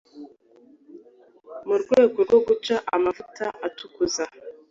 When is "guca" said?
2.47-2.75